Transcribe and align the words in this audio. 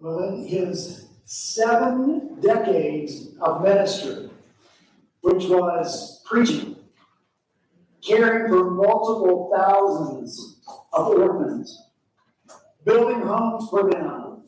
Well, 0.00 0.28
in 0.28 0.46
his 0.46 1.06
seven 1.24 2.38
decades 2.40 3.28
of 3.40 3.62
ministry, 3.62 4.28
which 5.22 5.44
was 5.46 6.22
preaching, 6.26 6.76
caring 8.06 8.48
for 8.48 8.70
multiple 8.70 9.50
thousands 9.56 10.60
of 10.92 11.08
orphans, 11.08 11.82
building 12.84 13.22
homes 13.22 13.68
for 13.70 13.90
them, 13.90 14.42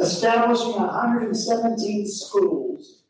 establishing 0.00 0.72
117 0.72 2.06
schools, 2.08 3.04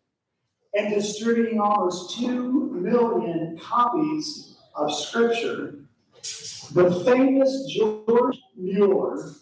and 0.75 0.95
distributing 0.95 1.61
almost 1.61 2.19
2 2.19 2.73
million 2.73 3.59
copies 3.59 4.57
of 4.75 4.95
Scripture, 4.95 5.81
the 6.73 7.03
famous 7.05 7.67
George 7.73 8.39
Mueller 8.57 9.33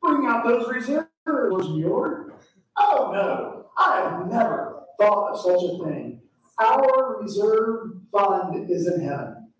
Bring 0.00 0.26
out 0.26 0.44
those 0.46 0.68
reserves, 0.68 1.08
Mueller. 1.50 2.32
Oh 2.76 3.10
no, 3.12 3.66
I 3.78 4.00
have 4.00 4.30
never 4.30 4.84
thought 4.98 5.32
of 5.32 5.40
such 5.40 5.62
a 5.62 5.84
thing. 5.84 6.20
Our 6.60 7.20
reserve 7.20 7.92
fund 8.12 8.70
is 8.70 8.86
in 8.86 9.00
heaven. 9.00 9.52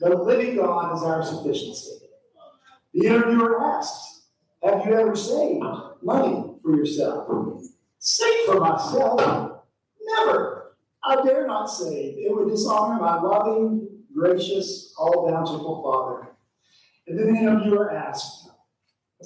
The 0.00 0.10
living 0.10 0.56
God 0.56 0.94
is 0.96 1.02
our 1.02 1.22
sufficiency. 1.22 2.06
The 2.94 3.06
interviewer 3.06 3.62
asks, 3.62 4.26
Have 4.62 4.86
you 4.86 4.94
ever 4.94 5.16
saved 5.16 5.64
money 6.02 6.44
for 6.62 6.76
yourself? 6.76 7.28
Save 7.98 8.44
for 8.46 8.60
myself? 8.60 9.62
Never. 10.00 10.76
I 11.04 11.22
dare 11.24 11.46
not 11.46 11.66
save. 11.66 12.14
It 12.18 12.34
would 12.34 12.48
dishonor 12.48 13.00
my 13.00 13.20
loving, 13.20 13.88
gracious, 14.14 14.94
all 14.98 15.30
bountiful 15.30 15.82
Father. 15.82 16.36
And 17.06 17.18
then 17.18 17.34
the 17.34 17.40
interviewer 17.40 17.92
asked, 17.92 18.45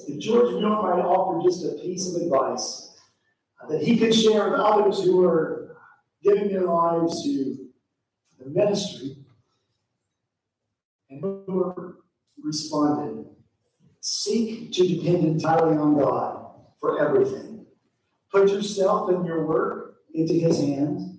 if 0.07 0.19
George 0.19 0.53
Mueller 0.53 0.81
might 0.81 1.03
offer 1.03 1.47
just 1.47 1.65
a 1.65 1.81
piece 1.81 2.13
of 2.13 2.21
advice 2.21 2.97
uh, 3.61 3.67
that 3.67 3.81
he 3.81 3.97
could 3.97 4.13
share 4.13 4.51
with 4.51 4.59
others 4.59 5.03
who 5.03 5.23
are 5.25 5.77
giving 6.23 6.49
their 6.49 6.65
lives 6.65 7.23
to 7.23 7.69
the 8.39 8.49
ministry. 8.49 9.17
And 11.09 11.21
who 11.21 11.95
responded, 12.41 13.25
Seek 13.99 14.71
to 14.73 14.87
depend 14.87 15.25
entirely 15.25 15.77
on 15.77 15.99
God 15.99 16.51
for 16.79 17.05
everything. 17.05 17.65
Put 18.31 18.49
yourself 18.49 19.09
and 19.09 19.25
your 19.25 19.45
work 19.45 19.97
into 20.13 20.33
His 20.33 20.59
hands. 20.59 21.17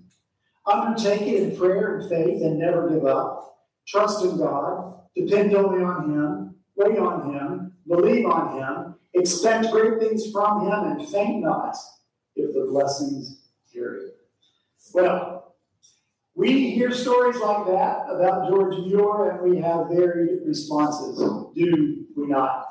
Undertake 0.65 1.21
it 1.21 1.43
in 1.43 1.57
prayer 1.57 1.99
and 1.99 2.09
faith 2.09 2.41
and 2.41 2.57
never 2.57 2.89
give 2.89 3.05
up. 3.05 3.57
Trust 3.87 4.25
in 4.25 4.37
God. 4.37 4.99
Depend 5.15 5.55
only 5.55 5.83
on 5.83 6.11
Him. 6.11 6.55
Wait 6.75 6.97
on 6.97 7.33
Him. 7.33 7.72
Believe 7.87 8.25
on 8.25 8.57
Him. 8.57 8.95
Expect 9.13 9.71
great 9.71 9.99
things 9.99 10.31
from 10.31 10.67
Him 10.67 10.91
and 10.91 11.07
faint 11.09 11.43
not 11.43 11.75
if 12.35 12.53
the 12.53 12.67
blessings 12.69 13.41
carry. 13.71 14.09
Well, 14.93 15.55
we 16.35 16.71
hear 16.71 16.91
stories 16.91 17.37
like 17.37 17.67
that 17.67 18.07
about 18.09 18.49
George 18.49 18.75
Mueller, 18.77 19.31
and 19.31 19.49
we 19.51 19.59
have 19.59 19.89
varied 19.89 20.41
responses, 20.45 21.17
do 21.53 22.05
we 22.15 22.27
not? 22.27 22.69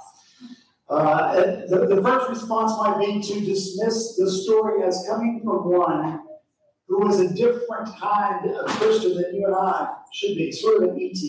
Uh, 0.88 1.64
the, 1.68 1.86
the 1.88 2.02
first 2.02 2.28
response 2.28 2.72
might 2.76 2.98
be 2.98 3.22
to 3.22 3.40
dismiss 3.40 4.16
the 4.16 4.30
story 4.30 4.82
as 4.82 5.06
coming 5.08 5.40
from 5.42 5.70
one 5.70 6.20
who 6.88 7.06
was 7.06 7.20
a 7.20 7.32
different 7.32 7.88
kind 7.98 8.50
of 8.50 8.66
Christian 8.72 9.14
than 9.14 9.34
you 9.34 9.46
and 9.46 9.54
I 9.54 9.94
should 10.12 10.36
be, 10.36 10.52
sort 10.52 10.82
of 10.82 10.90
an 10.90 11.00
ET, 11.00 11.22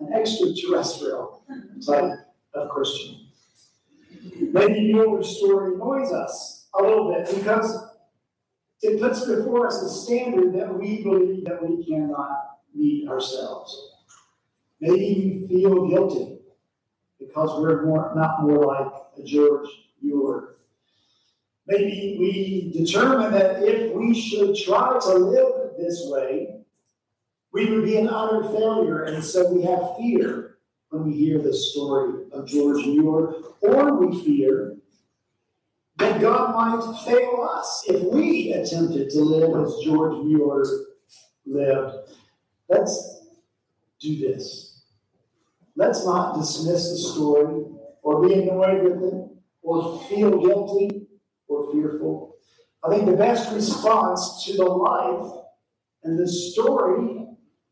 an 0.00 0.12
extraterrestrial 0.12 1.42
type 1.86 2.27
of 2.58 2.68
Christian. 2.70 3.26
Maybe 4.40 4.92
Mueller's 4.92 5.36
story 5.36 5.74
annoys 5.74 6.12
us 6.12 6.68
a 6.78 6.82
little 6.82 7.12
bit 7.12 7.28
because 7.34 7.88
it 8.82 9.00
puts 9.00 9.24
before 9.24 9.66
us 9.66 9.82
a 9.82 9.88
standard 9.88 10.54
that 10.54 10.78
we 10.78 11.02
believe 11.02 11.44
that 11.44 11.62
we 11.62 11.84
cannot 11.84 12.58
meet 12.74 13.08
ourselves. 13.08 13.92
Maybe 14.80 15.42
we 15.42 15.48
feel 15.48 15.88
guilty 15.88 16.38
because 17.18 17.60
we're 17.60 17.84
more, 17.84 18.12
not 18.14 18.42
more 18.42 18.66
like 18.66 18.92
a 19.18 19.22
George 19.24 19.68
Mueller. 20.00 20.54
Maybe 21.66 22.16
we 22.18 22.72
determine 22.72 23.32
that 23.32 23.62
if 23.62 23.92
we 23.92 24.18
should 24.18 24.56
try 24.56 24.98
to 24.98 25.14
live 25.14 25.76
this 25.78 26.04
way, 26.06 26.60
we 27.52 27.70
would 27.70 27.84
be 27.84 27.96
an 27.96 28.08
utter 28.08 28.44
failure, 28.44 29.02
and 29.04 29.24
so 29.24 29.52
we 29.52 29.62
have 29.62 29.96
fear 29.96 30.47
when 30.90 31.04
we 31.04 31.16
hear 31.16 31.38
the 31.38 31.52
story 31.52 32.24
of 32.32 32.46
George 32.46 32.84
Mueller, 32.86 33.34
or 33.60 34.06
we 34.06 34.24
fear 34.24 34.76
that 35.98 36.20
God 36.20 36.54
might 36.54 37.04
fail 37.04 37.46
us 37.50 37.84
if 37.88 38.02
we 38.12 38.52
attempted 38.52 39.10
to 39.10 39.20
live 39.20 39.66
as 39.66 39.74
George 39.84 40.24
Mueller 40.24 40.64
lived. 41.44 42.12
Let's 42.68 43.22
do 44.00 44.18
this. 44.18 44.82
Let's 45.76 46.04
not 46.04 46.38
dismiss 46.38 46.90
the 46.90 46.98
story 46.98 47.64
or 48.02 48.26
be 48.26 48.34
annoyed 48.34 48.84
with 48.84 49.12
it 49.12 49.28
or 49.62 50.00
feel 50.08 50.40
guilty 50.40 51.06
or 51.48 51.72
fearful. 51.72 52.36
I 52.84 52.90
think 52.90 53.06
the 53.06 53.16
best 53.16 53.52
response 53.52 54.44
to 54.46 54.56
the 54.56 54.64
life 54.64 55.44
and 56.04 56.18
the 56.18 56.28
story 56.28 57.26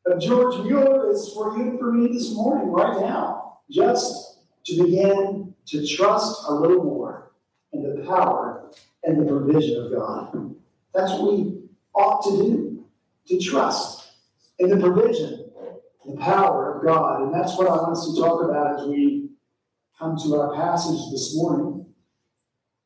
of 0.06 0.20
George 0.20 0.64
Mueller 0.64 1.10
is 1.10 1.32
for 1.34 1.56
you 1.58 1.76
for 1.78 1.92
me 1.92 2.12
this 2.12 2.32
morning, 2.32 2.68
right 2.68 3.00
now, 3.00 3.58
just 3.70 4.38
to 4.66 4.84
begin 4.84 5.54
to 5.66 5.86
trust 5.86 6.44
a 6.48 6.54
little 6.54 6.84
more 6.84 7.32
in 7.72 7.82
the 7.82 8.06
power 8.06 8.70
and 9.02 9.20
the 9.20 9.24
provision 9.24 9.82
of 9.82 9.92
God. 9.92 10.54
That's 10.94 11.12
what 11.12 11.34
we 11.34 11.62
ought 11.94 12.22
to 12.24 12.30
do, 12.30 12.84
to 13.28 13.38
trust 13.40 14.12
in 14.58 14.70
the 14.70 14.76
provision, 14.76 15.50
the 16.06 16.16
power 16.16 16.76
of 16.76 16.84
God. 16.84 17.22
And 17.22 17.34
that's 17.34 17.56
what 17.58 17.68
I 17.68 17.72
want 17.72 17.92
us 17.92 18.14
to 18.14 18.20
talk 18.20 18.44
about 18.44 18.80
as 18.80 18.86
we 18.86 19.30
come 19.98 20.16
to 20.22 20.36
our 20.36 20.54
passage 20.54 21.10
this 21.10 21.36
morning. 21.36 21.86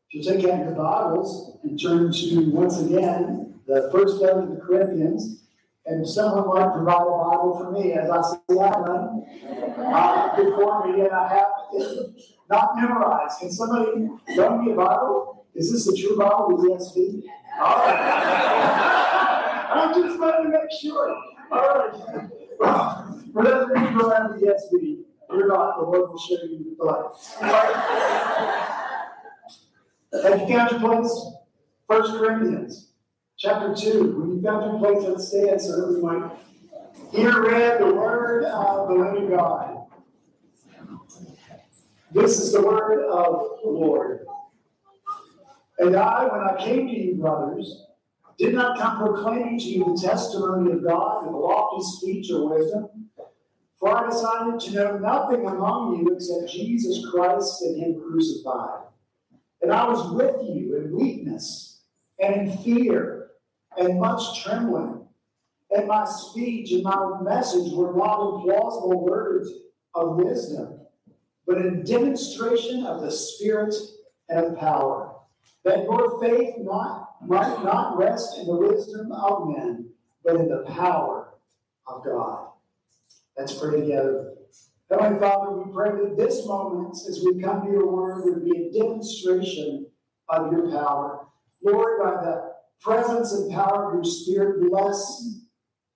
If 0.09 0.15
you 0.27 0.33
take 0.33 0.45
out 0.51 0.61
your 0.61 0.73
Bibles 0.73 1.59
and 1.63 1.81
turn 1.81 2.13
to, 2.13 2.51
once 2.51 2.81
again, 2.81 3.61
the 3.67 3.91
first 3.93 4.17
letter 4.17 4.47
to 4.47 4.55
the 4.55 4.61
Corinthians, 4.61 5.40
and 5.87 6.06
someone 6.06 6.49
might 6.49 6.73
provide 6.73 7.03
a 7.03 7.11
Bible 7.11 7.59
for 7.59 7.71
me, 7.73 7.93
as 7.93 8.11
I 8.11 8.23
see 8.23 8.38
that 8.49 8.81
one 8.81 9.25
uh, 9.79 10.37
before 10.37 10.87
me, 10.87 11.00
and 11.00 11.12
I 11.12 11.29
have 11.29 11.49
it 11.73 12.11
not 12.50 12.77
memorized. 12.77 13.41
Can 13.41 13.50
somebody 13.50 14.09
loan 14.37 14.65
me 14.65 14.73
a 14.73 14.77
Bible? 14.77 15.47
Is 15.55 15.73
this 15.73 15.88
a 15.88 15.97
true 15.97 16.17
Bible 16.17 16.56
with 16.56 16.71
ESV? 16.71 17.23
All 17.61 17.77
right. 17.77 18.67
I'm 19.73 19.94
just 19.94 20.21
wanting 20.21 20.50
to 20.53 20.59
make 20.59 20.71
sure. 20.81 21.17
All 21.50 21.61
right. 21.61 21.94
For 23.33 23.44
those 23.44 23.71
of 23.71 23.83
you 23.83 23.88
who 23.88 24.11
have 24.11 24.38
the 24.38 24.47
ESV, 24.47 24.99
you're 25.31 25.49
not, 25.49 25.79
the 25.79 25.85
Lord 25.85 26.11
will 26.11 26.19
show 26.19 26.35
you 26.44 26.76
the 26.79 26.85
light. 26.85 27.05
Have 30.12 30.41
you 30.41 30.56
found 30.56 30.71
your 30.71 30.81
place? 30.81 31.26
First 31.88 32.12
Corinthians 32.12 32.90
chapter 33.41 33.75
2. 33.75 34.19
When 34.19 34.33
you've 34.33 34.43
got 34.43 34.67
your 34.67 34.79
place, 34.79 35.09
let's 35.09 35.29
stand 35.29 35.61
so 35.61 35.81
that 35.81 35.95
we 35.95 36.03
might 36.03 36.31
hear 37.11 37.43
read 37.43 37.81
the 37.81 37.95
word 37.95 38.45
of 38.45 38.89
the 38.89 38.95
living 38.95 39.31
God. 39.31 39.87
This 42.13 42.39
is 42.39 42.53
the 42.53 42.63
word 42.63 43.09
of 43.09 43.61
the 43.63 43.71
Lord. 43.71 44.27
And 45.79 45.97
I, 45.97 46.25
when 46.25 46.41
I 46.43 46.63
came 46.63 46.89
to 46.89 46.93
you, 46.93 47.15
brothers, 47.15 47.87
did 48.39 48.55
not 48.55 48.79
come 48.79 48.99
proclaiming 48.99 49.59
to 49.59 49.65
you 49.65 49.85
the 49.85 50.07
testimony 50.07 50.73
of 50.73 50.85
God 50.85 51.27
with 51.27 51.35
lofty 51.35 51.83
speech 51.83 52.31
or 52.31 52.59
wisdom, 52.59 52.89
for 53.79 53.97
I 53.97 54.11
decided 54.11 54.61
to 54.61 54.73
know 54.73 54.99
nothing 54.99 55.47
among 55.47 55.97
you 55.97 56.15
except 56.15 56.53
Jesus 56.53 57.07
Christ 57.11 57.63
and 57.63 57.83
Him 57.83 58.03
crucified. 58.03 58.81
And 59.63 59.73
I 59.73 59.89
was 59.89 60.13
with 60.13 60.37
you 60.43 60.77
in 60.77 60.95
weakness 60.95 61.81
and 62.19 62.51
in 62.51 62.59
fear 62.59 63.20
and 63.79 64.01
much 64.01 64.43
trembling. 64.43 65.07
And 65.71 65.87
my 65.87 66.05
speech 66.05 66.73
and 66.73 66.83
my 66.83 67.21
message 67.23 67.73
were 67.73 67.95
not 67.95 68.21
in 68.21 68.43
plausible 68.43 69.05
words 69.05 69.51
of 69.95 70.17
wisdom, 70.17 70.81
but 71.47 71.59
in 71.59 71.85
demonstration 71.85 72.85
of 72.85 73.03
the 73.03 73.11
Spirit 73.11 73.75
and 74.29 74.47
of 74.47 74.59
power, 74.59 75.15
that 75.65 75.85
your 75.85 76.21
faith 76.21 76.55
not, 76.59 77.17
might 77.27 77.63
not 77.63 77.97
rest 77.97 78.39
in 78.39 78.47
the 78.47 78.57
wisdom 78.57 79.13
of 79.13 79.49
men, 79.49 79.91
but 80.25 80.37
in 80.37 80.49
the 80.49 80.65
power 80.69 81.35
of 81.87 82.05
God. 82.05 82.49
Let's 83.37 83.55
pray 83.55 83.81
together. 83.81 84.35
Heavenly 84.91 85.21
Father, 85.21 85.53
we 85.53 85.73
pray 85.73 85.91
that 85.91 86.17
this 86.17 86.45
moment, 86.47 86.97
as 87.09 87.23
we 87.25 87.41
come 87.41 87.65
to 87.65 87.71
your 87.71 87.87
word, 87.87 88.25
would 88.25 88.45
be 88.45 88.67
a 88.67 88.73
demonstration 88.73 89.87
of 90.29 90.53
your 90.53 90.69
power. 90.71 91.27
Lord, 91.63 92.01
by 92.03 92.11
the 92.23 92.50
presence 92.81 93.32
and 93.32 93.53
power 93.53 93.88
of 93.88 93.94
your 93.94 94.05
Spirit. 94.05 94.71
Bless 94.71 95.37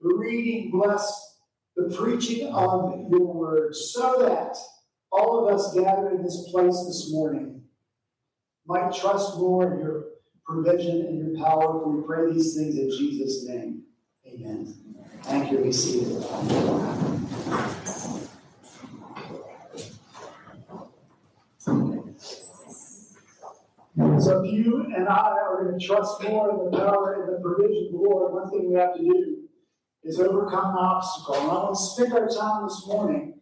the 0.01 0.15
reading, 0.15 0.71
bless 0.71 1.39
the 1.77 1.95
preaching 1.97 2.53
of 2.53 3.11
your 3.11 3.35
word, 3.35 3.75
so 3.75 4.17
that 4.21 4.57
all 5.11 5.47
of 5.47 5.55
us 5.55 5.75
gathered 5.75 6.13
in 6.13 6.23
this 6.23 6.49
place 6.51 6.85
this 6.87 7.11
morning 7.11 7.63
might 8.67 8.93
trust 8.93 9.39
more 9.39 9.73
in 9.73 9.81
your 9.81 10.05
provision 10.47 11.03
and 11.03 11.19
your 11.19 11.45
power. 11.45 11.81
For 11.81 11.89
we 11.89 12.07
pray 12.07 12.33
these 12.33 12.55
things 12.57 12.77
in 12.77 12.91
Jesus' 12.91 13.47
name. 13.49 13.83
Amen. 14.27 14.75
Thank 15.23 15.53
you. 15.53 15.59
Be 15.59 15.73
seated. 15.73 16.23
So 24.21 24.43
if 24.43 24.44
you 24.55 24.93
and 24.95 25.09
I 25.09 25.31
are 25.31 25.65
going 25.65 25.79
to 25.79 25.87
trust 25.87 26.23
more 26.23 26.51
in 26.51 26.71
the 26.71 26.79
power 26.79 27.25
and 27.25 27.35
the 27.35 27.41
provision 27.41 27.87
of 27.87 27.93
the 27.93 27.99
Lord, 27.99 28.33
one 28.33 28.51
thing 28.51 28.71
we 28.71 28.79
have 28.79 28.95
to 28.95 29.03
do 29.03 29.45
is 30.03 30.21
overcome 30.21 30.71
an 30.71 30.77
obstacle. 30.79 31.35
And 31.35 31.51
I 31.51 31.55
want 31.55 31.77
to 31.77 31.83
spend 31.83 32.13
our 32.13 32.29
time 32.29 32.65
this 32.65 32.85
morning 32.87 33.41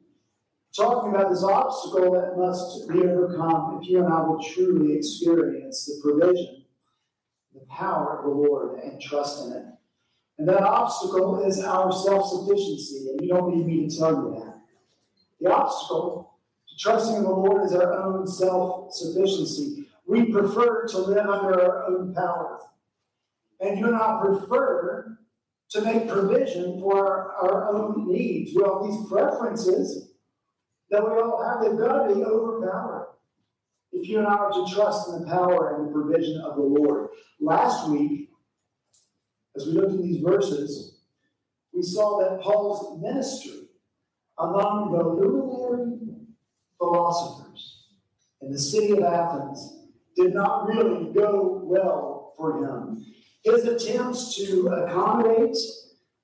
talking 0.76 1.14
about 1.14 1.30
this 1.30 1.42
obstacle 1.42 2.12
that 2.12 2.36
must 2.36 2.88
be 2.88 3.00
overcome 3.00 3.80
if 3.80 3.88
you 3.88 4.04
and 4.04 4.12
I 4.12 4.20
will 4.22 4.42
truly 4.42 4.96
experience 4.96 5.86
the 5.86 6.00
provision, 6.02 6.64
the 7.52 7.66
power 7.68 8.18
of 8.18 8.24
the 8.24 8.30
Lord, 8.30 8.80
and 8.80 9.00
trust 9.00 9.46
in 9.46 9.52
it. 9.52 9.64
And 10.38 10.48
that 10.48 10.62
obstacle 10.62 11.44
is 11.44 11.62
our 11.62 11.92
self 11.92 12.28
sufficiency, 12.28 13.10
and 13.10 13.20
you 13.20 13.28
don't 13.28 13.54
need 13.54 13.66
me 13.66 13.88
to 13.88 13.96
tell 13.96 14.12
you 14.12 14.44
that. 14.44 14.58
The 15.40 15.52
obstacle 15.52 16.38
to 16.68 16.76
trusting 16.78 17.16
in 17.16 17.22
the 17.24 17.30
Lord 17.30 17.64
is 17.64 17.74
our 17.74 17.92
own 17.92 18.26
self 18.26 18.92
sufficiency 18.92 19.81
we 20.06 20.32
prefer 20.32 20.86
to 20.88 20.98
live 20.98 21.26
under 21.26 21.60
our 21.60 21.86
own 21.86 22.14
power. 22.14 22.60
And 23.60 23.78
you 23.78 23.86
and 23.86 23.96
I 23.96 24.20
prefer 24.20 25.18
to 25.70 25.80
make 25.80 26.08
provision 26.08 26.80
for 26.80 27.32
our, 27.32 27.74
own 27.74 28.12
needs. 28.12 28.52
Well, 28.54 28.86
these 28.86 29.08
preferences 29.08 30.12
that 30.90 31.02
we 31.02 31.10
all 31.10 31.42
have, 31.42 31.62
they've 31.62 31.78
got 31.78 32.08
to 32.08 32.14
be 32.14 32.22
overpowered. 32.22 33.08
If 33.92 34.08
you 34.08 34.18
and 34.18 34.26
I 34.26 34.34
are 34.34 34.52
to 34.52 34.74
trust 34.74 35.08
in 35.08 35.20
the 35.20 35.26
power 35.26 35.76
and 35.76 35.88
the 35.88 35.92
provision 35.92 36.40
of 36.40 36.56
the 36.56 36.62
Lord. 36.62 37.08
Last 37.40 37.88
week, 37.88 38.30
as 39.56 39.66
we 39.66 39.72
looked 39.72 39.94
at 39.94 40.02
these 40.02 40.20
verses, 40.20 41.00
we 41.72 41.82
saw 41.82 42.18
that 42.20 42.42
Paul's 42.42 43.00
ministry 43.00 43.68
among 44.38 44.92
the 44.92 45.04
luminary 45.04 45.98
philosophers 46.78 47.84
in 48.40 48.50
the 48.50 48.58
city 48.58 48.92
of 48.92 49.02
Athens 49.02 49.81
did 50.16 50.34
not 50.34 50.66
really 50.68 51.12
go 51.12 51.60
well 51.64 52.34
for 52.36 52.64
him. 52.64 53.04
His 53.44 53.64
attempts 53.64 54.36
to 54.36 54.68
accommodate 54.68 55.56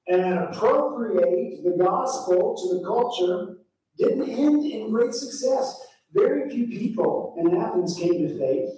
and 0.06 0.38
appropriate 0.38 1.62
the 1.64 1.76
gospel 1.82 2.56
to 2.56 2.78
the 2.78 2.84
culture 2.84 3.58
didn't 3.98 4.28
end 4.28 4.64
in 4.64 4.90
great 4.90 5.12
success. 5.12 5.86
Very 6.12 6.48
few 6.48 6.66
people 6.68 7.34
in 7.38 7.56
Athens 7.60 7.96
came 7.98 8.26
to 8.26 8.38
faith. 8.38 8.70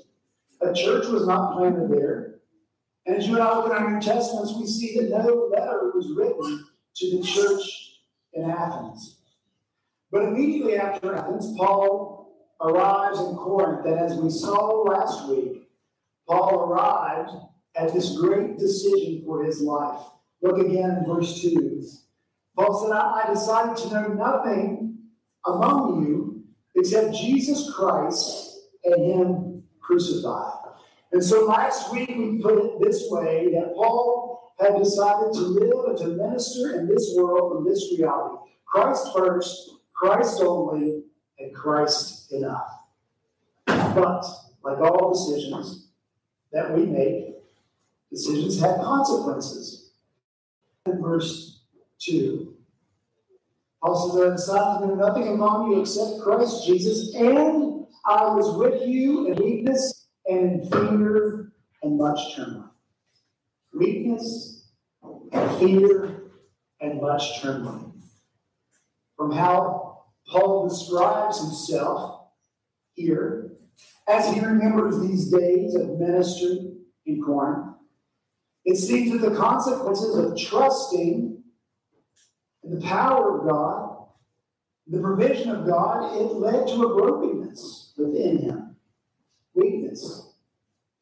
A 0.62 0.72
church 0.72 1.06
was 1.06 1.26
not 1.26 1.56
planted 1.56 1.90
there. 1.90 2.40
And 3.06 3.16
as 3.16 3.26
you 3.26 3.34
and 3.34 3.42
I 3.42 3.56
look 3.56 3.66
at 3.66 3.78
our 3.78 3.90
New 3.90 4.00
Testaments, 4.00 4.54
we 4.58 4.66
see 4.66 4.98
that 5.00 5.10
no 5.10 5.48
letter 5.50 5.92
was 5.94 6.12
written 6.16 6.66
to 6.96 7.16
the 7.16 7.22
church 7.22 8.00
in 8.32 8.50
Athens. 8.50 9.18
But 10.10 10.24
immediately 10.24 10.76
after 10.76 11.14
Athens, 11.14 11.54
Paul 11.56 12.19
arrives 12.60 13.18
in 13.18 13.36
Corinth, 13.36 13.86
and 13.86 13.98
as 13.98 14.16
we 14.16 14.30
saw 14.30 14.82
last 14.82 15.28
week, 15.28 15.68
Paul 16.28 16.70
arrived 16.70 17.32
at 17.76 17.92
this 17.92 18.16
great 18.16 18.58
decision 18.58 19.22
for 19.24 19.44
his 19.44 19.60
life. 19.60 20.00
Look 20.42 20.58
again 20.58 20.90
in 20.90 21.04
verse 21.06 21.40
2. 21.40 21.82
Paul 22.56 22.82
said, 22.82 22.92
I 22.92 23.32
decided 23.32 23.76
to 23.78 23.94
know 23.94 24.08
nothing 24.08 24.98
among 25.46 26.06
you 26.06 26.44
except 26.74 27.14
Jesus 27.14 27.72
Christ 27.74 28.58
and 28.84 29.04
Him 29.04 29.62
crucified. 29.80 30.58
And 31.12 31.24
so 31.24 31.46
last 31.46 31.92
week 31.92 32.10
we 32.16 32.40
put 32.40 32.58
it 32.58 32.80
this 32.80 33.04
way 33.08 33.52
that 33.54 33.74
Paul 33.74 34.52
had 34.60 34.76
decided 34.76 35.32
to 35.32 35.40
live 35.40 35.84
and 35.88 35.98
to 35.98 36.06
minister 36.08 36.78
in 36.78 36.86
this 36.86 37.12
world 37.16 37.58
in 37.58 37.72
this 37.72 37.92
reality. 37.98 38.36
Christ 38.66 39.08
first, 39.16 39.70
Christ 39.94 40.40
only, 40.40 41.02
and 41.40 41.54
Christ 41.54 42.32
enough. 42.32 42.68
But, 43.66 44.24
like 44.62 44.78
all 44.78 45.12
decisions 45.12 45.88
that 46.52 46.76
we 46.76 46.86
make, 46.86 47.36
decisions 48.10 48.60
have 48.60 48.76
consequences. 48.76 49.90
In 50.86 51.00
verse 51.00 51.62
2, 52.00 52.54
Paul 53.82 54.10
says, 54.10 54.20
I 54.20 54.30
decided 54.30 54.80
to 54.80 54.86
know 54.88 55.06
nothing 55.06 55.28
among 55.28 55.72
you 55.72 55.80
except 55.80 56.20
Christ 56.22 56.66
Jesus, 56.66 57.14
and 57.14 57.86
I 58.04 58.26
was 58.34 58.56
with 58.56 58.86
you 58.86 59.28
in 59.28 59.42
weakness 59.42 60.08
and 60.26 60.62
in 60.62 60.70
fear 60.70 61.52
and 61.82 61.98
much 61.98 62.34
trembling. 62.34 62.70
Weakness 63.72 64.66
and 65.32 65.58
fear 65.58 66.22
and 66.80 67.00
much 67.00 67.40
trembling. 67.40 67.92
From 69.16 69.32
how 69.32 69.89
Paul 70.30 70.68
describes 70.68 71.40
himself 71.40 72.28
here 72.92 73.52
as 74.06 74.32
he 74.32 74.40
remembers 74.40 75.00
these 75.00 75.30
days 75.30 75.74
of 75.74 75.98
ministry 75.98 76.72
in 77.04 77.20
Corinth. 77.20 77.74
It 78.64 78.76
seems 78.76 79.12
that 79.12 79.28
the 79.28 79.36
consequences 79.36 80.16
of 80.16 80.38
trusting 80.38 81.42
in 82.62 82.70
the 82.74 82.80
power 82.80 83.40
of 83.40 83.48
God, 83.48 84.06
the 84.86 85.00
provision 85.00 85.50
of 85.50 85.66
God, 85.66 86.16
it 86.16 86.34
led 86.34 86.68
to 86.68 86.84
a 86.84 86.94
brokenness 86.94 87.94
within 87.96 88.38
him 88.38 88.76
weakness, 89.54 90.32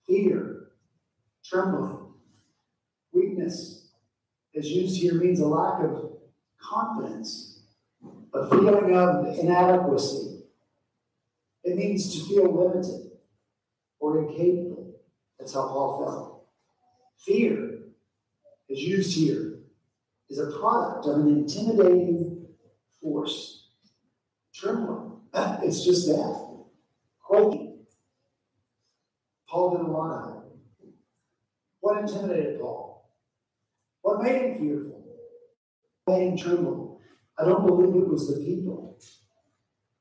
fear, 0.06 0.70
trembling, 1.44 1.98
weakness 3.12 3.88
as 4.56 4.70
used 4.70 5.00
here, 5.00 5.14
means 5.14 5.40
a 5.40 5.46
lack 5.46 5.82
of 5.82 6.12
confidence, 6.58 7.57
a 8.34 8.48
feeling 8.50 8.96
of 8.96 9.38
inadequacy. 9.38 10.42
It 11.64 11.76
means 11.76 12.14
to 12.14 12.28
feel 12.28 12.52
limited 12.52 13.10
or 13.98 14.20
incapable. 14.22 14.94
That's 15.38 15.54
how 15.54 15.68
Paul 15.68 16.04
felt. 16.04 16.44
Fear, 17.18 17.80
as 18.70 18.78
used 18.78 19.16
here, 19.16 19.58
is 20.28 20.38
a 20.38 20.50
product 20.58 21.06
of 21.06 21.20
an 21.20 21.28
intimidating 21.28 22.46
force. 23.02 23.68
Trembling. 24.54 25.06
It's 25.62 25.84
just 25.84 26.06
that. 26.08 26.64
Quaking. 27.20 27.80
Paul 29.48 29.70
did 29.76 29.86
a 29.86 29.90
lot 29.90 30.22
of 30.22 30.36
it. 30.36 30.88
What 31.80 31.98
intimidated 31.98 32.60
Paul? 32.60 33.10
What 34.02 34.22
made 34.22 34.42
him 34.42 34.58
fearful? 34.58 35.04
What 36.04 36.18
made 36.18 36.28
him 36.28 36.36
tremble? 36.38 36.87
I 37.38 37.44
don't 37.44 37.66
believe 37.66 37.94
it 37.94 38.08
was 38.08 38.28
the 38.28 38.44
people. 38.44 38.98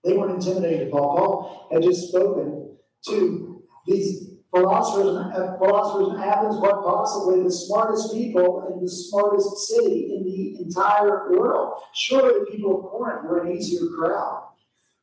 They 0.04 0.14
weren't 0.16 0.44
intimidated 0.44 0.92
Paul. 0.92 1.18
Paul 1.18 1.70
had 1.72 1.84
just 1.84 2.10
spoken 2.10 2.78
to 3.08 3.64
these 3.86 4.38
philosophers, 4.54 5.18
uh, 5.36 5.58
philosophers 5.58 6.14
in 6.14 6.20
Athens, 6.22 6.58
quite 6.58 6.82
possibly 6.84 7.44
the 7.44 7.52
smartest 7.52 8.14
people 8.14 8.74
in 8.74 8.84
the 8.84 8.90
smartest 8.90 9.68
city 9.68 10.14
in 10.16 10.24
the 10.24 10.64
entire 10.64 11.32
world. 11.32 11.82
Surely 11.94 12.40
the 12.40 12.46
people 12.52 12.80
of 12.80 12.92
Corinth 12.92 13.30
were 13.30 13.46
an 13.46 13.56
easier 13.56 13.88
crowd. 13.98 14.44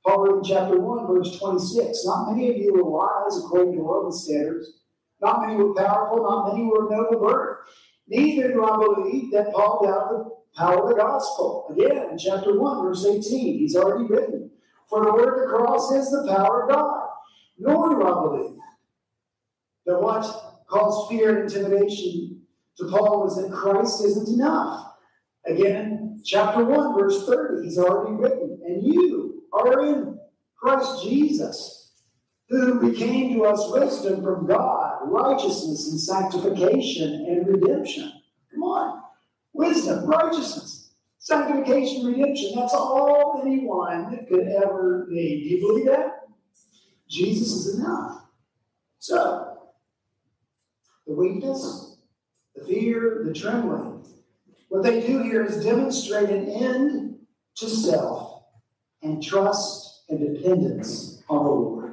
Paul 0.07 0.25
wrote 0.25 0.39
in 0.39 0.45
chapter 0.45 0.79
1, 0.79 1.07
verse 1.07 1.39
26 1.39 2.05
Not 2.05 2.31
many 2.33 2.51
of 2.51 2.57
you 2.57 2.75
were 2.75 2.85
wise 2.85 3.39
according 3.39 3.75
to 3.75 3.83
worldly 3.83 4.17
standards, 4.19 4.81
not 5.21 5.47
many 5.47 5.57
were 5.57 5.75
powerful, 5.75 6.23
not 6.23 6.53
many 6.53 6.67
were 6.67 6.85
of 6.85 6.91
noble 6.91 7.27
birth. 7.27 7.59
Neither 8.07 8.53
do 8.53 8.65
I 8.65 8.77
believe 8.77 9.33
that 9.33 9.53
Paul 9.53 9.85
doubted 9.85 10.34
power 10.57 10.83
of 10.83 10.89
the 10.89 10.95
gospel. 10.95 11.67
Again, 11.71 12.11
in 12.11 12.19
chapter 12.19 12.59
1, 12.59 12.83
verse 12.83 13.05
18, 13.05 13.59
he's 13.59 13.77
already 13.77 14.07
written, 14.07 14.51
For 14.89 15.05
the 15.05 15.13
word 15.13 15.35
of 15.35 15.41
the 15.41 15.57
cross 15.57 15.93
is 15.93 16.11
the 16.11 16.27
power 16.29 16.65
of 16.65 16.71
God. 16.71 17.09
Nor 17.59 17.91
do 17.91 18.03
I 18.03 18.23
believe 18.23 18.59
that 19.87 20.01
what 20.01 20.65
caused 20.67 21.11
fear 21.11 21.43
and 21.43 21.53
intimidation 21.53 22.43
to 22.79 22.89
Paul 22.89 23.23
was 23.25 23.37
that 23.37 23.53
Christ 23.53 24.03
isn't 24.05 24.29
enough. 24.29 24.95
Again, 25.47 26.21
chapter 26.25 26.65
1, 26.65 26.99
verse 26.99 27.27
30, 27.27 27.65
he's 27.65 27.79
already 27.79 28.17
written, 28.17 28.61
and 28.67 28.83
you 28.83 29.45
are 29.53 29.85
in 29.85 30.19
Christ 30.57 31.05
Jesus, 31.05 31.93
who 32.49 32.91
became 32.91 33.35
to 33.35 33.45
us 33.45 33.71
wisdom 33.71 34.23
from 34.23 34.47
God, 34.47 35.01
righteousness 35.05 35.89
and 35.91 36.01
sanctification 36.01 37.27
and 37.29 37.47
redemption. 37.47 38.13
Come 38.51 38.63
on. 38.63 39.04
Wisdom, 39.55 40.05
righteousness, 40.07 40.91
sanctification, 41.19 42.05
redemption. 42.05 42.53
That's 42.57 42.75
all 42.75 43.41
anyone 43.43 44.27
could 44.29 44.49
ever 44.49 45.07
need. 45.09 45.45
Do 45.45 45.49
you 45.49 45.61
believe 45.67 45.87
that? 45.87 46.27
Jesus 47.09 47.67
is 47.67 47.79
enough. 47.79 48.25
So, 48.99 49.59
the 51.07 51.15
weakness, 51.15 51.99
the 52.55 52.65
fear, 52.65 53.23
the 53.25 53.33
trembling. 53.33 54.05
What 54.69 54.83
they 54.83 55.07
do 55.07 55.23
here 55.23 55.45
is 55.45 55.65
demonstrate 55.65 56.31
an 56.31 56.49
end 56.49 57.19
to 57.57 57.69
self 57.69 58.43
and 59.03 59.23
trust 59.23 60.03
and 60.09 60.19
dependence 60.19 61.23
on 61.29 61.45
the 61.45 61.51
Lord. 61.51 61.93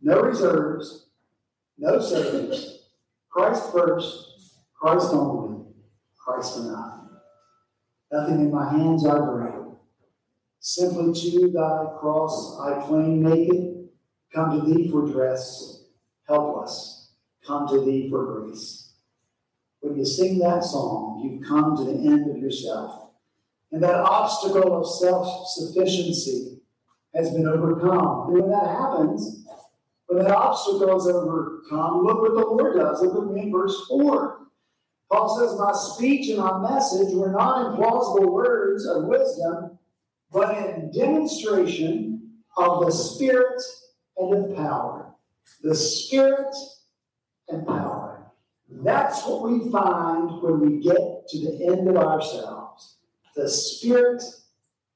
No 0.00 0.20
reserves, 0.20 1.06
no 1.78 2.00
savings. 2.00 2.78
Christ 3.28 3.72
first, 3.72 4.60
Christ 4.74 5.08
only, 5.12 5.41
Christ 6.24 6.58
enough. 6.58 7.00
Nothing 8.10 8.40
in 8.40 8.50
my 8.50 8.70
hands 8.70 9.06
I 9.06 9.18
bring. 9.18 9.76
Simply 10.60 11.12
to 11.12 11.50
thy 11.50 11.98
cross 11.98 12.60
I 12.60 12.80
cling 12.86 13.22
naked, 13.22 13.88
come 14.32 14.60
to 14.60 14.66
thee 14.66 14.90
for 14.90 15.10
dress, 15.10 15.84
helpless 16.28 17.02
come 17.46 17.68
to 17.68 17.84
thee 17.84 18.08
for 18.08 18.40
grace. 18.40 18.94
When 19.80 19.96
you 19.96 20.04
sing 20.04 20.38
that 20.38 20.62
song, 20.62 21.20
you've 21.22 21.46
come 21.46 21.76
to 21.76 21.84
the 21.84 22.08
end 22.08 22.30
of 22.30 22.38
yourself. 22.38 23.10
And 23.72 23.82
that 23.82 23.94
obstacle 23.94 24.78
of 24.78 24.86
self 24.86 25.48
sufficiency 25.48 26.60
has 27.14 27.30
been 27.30 27.48
overcome. 27.48 28.28
And 28.28 28.34
when 28.34 28.50
that 28.50 28.68
happens, 28.68 29.44
when 30.06 30.22
that 30.22 30.34
obstacle 30.34 30.96
is 30.96 31.06
overcome, 31.06 32.04
look 32.04 32.20
what 32.20 32.34
the 32.34 32.46
Lord 32.46 32.76
does. 32.76 33.02
Look 33.02 33.28
at 33.28 33.32
me 33.32 33.50
verse 33.50 33.86
4. 33.88 34.38
Paul 35.12 35.38
says, 35.38 35.58
My 35.58 35.72
speech 35.72 36.30
and 36.30 36.38
my 36.38 36.70
message 36.70 37.12
were 37.14 37.30
not 37.30 37.66
in 37.66 37.76
plausible 37.76 38.32
words 38.32 38.86
of 38.86 39.04
wisdom, 39.04 39.78
but 40.32 40.56
in 40.56 40.90
demonstration 40.90 42.30
of 42.56 42.86
the 42.86 42.90
Spirit 42.90 43.60
and 44.16 44.50
of 44.50 44.56
power. 44.56 45.14
The 45.62 45.74
Spirit 45.74 46.54
and 47.48 47.66
power. 47.66 48.32
That's 48.70 49.26
what 49.26 49.50
we 49.50 49.70
find 49.70 50.42
when 50.42 50.60
we 50.60 50.82
get 50.82 51.28
to 51.28 51.38
the 51.38 51.66
end 51.66 51.88
of 51.88 51.96
ourselves. 51.96 52.96
The 53.36 53.48
spirit 53.48 54.22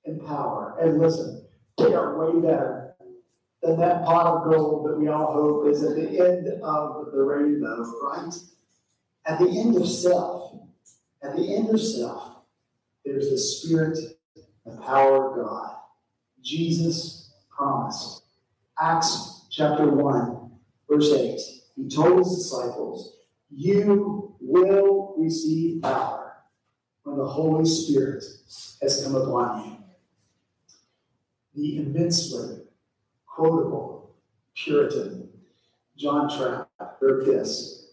and 0.06 0.24
power. 0.26 0.76
And 0.80 0.98
listen, 0.98 1.46
they 1.78 1.94
are 1.94 2.18
way 2.18 2.40
better 2.40 2.94
than 3.62 3.78
that 3.80 4.04
pot 4.04 4.26
of 4.26 4.44
gold 4.50 4.88
that 4.88 4.98
we 4.98 5.08
all 5.08 5.32
hope 5.32 5.68
is 5.68 5.82
at 5.82 5.94
the 5.94 6.08
end 6.08 6.48
of 6.62 7.12
the 7.12 7.22
rainbow, 7.22 7.84
right? 8.02 8.32
At 9.26 9.40
the 9.40 9.48
end 9.48 9.76
of 9.76 9.88
self, 9.88 10.54
at 11.22 11.34
the 11.34 11.56
end 11.56 11.70
of 11.70 11.80
self, 11.80 12.42
there's 13.04 13.30
the 13.30 13.38
spirit 13.38 13.98
and 14.64 14.80
power 14.82 15.30
of 15.30 15.44
God. 15.44 15.76
Jesus 16.42 17.32
promised. 17.50 18.22
Acts 18.80 19.46
chapter 19.50 19.88
1, 19.88 20.50
verse 20.88 21.12
8. 21.12 21.40
He 21.74 21.88
told 21.88 22.18
his 22.18 22.36
disciples, 22.36 23.16
You 23.50 24.36
will 24.40 25.14
receive 25.18 25.82
power 25.82 26.36
when 27.02 27.16
the 27.16 27.26
Holy 27.26 27.64
Spirit 27.64 28.22
has 28.80 29.02
come 29.02 29.16
upon 29.16 29.64
you. 29.64 29.76
The 31.54 31.78
immensely 31.78 32.62
quotable 33.26 34.14
Puritan 34.54 35.30
John 35.96 36.28
Trapp 36.28 36.68
wrote 37.00 37.24
this 37.26 37.85